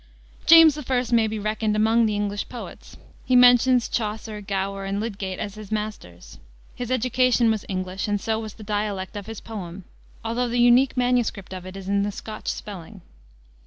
[0.47, 1.05] James I.
[1.13, 2.97] may be reckoned among the English poets.
[3.23, 6.39] He mentions Chaucer, Gower, and Lydgate as his masters.
[6.73, 9.83] His education was English, and so was the dialect of his poem,
[10.25, 11.31] although the unique MS.
[11.51, 13.01] of it is in the Scotch spelling.